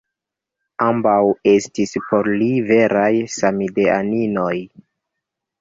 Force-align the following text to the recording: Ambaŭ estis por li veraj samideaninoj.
Ambaŭ 0.85 1.17
estis 1.51 1.93
por 2.07 2.31
li 2.39 2.49
veraj 2.71 3.13
samideaninoj. 3.37 4.57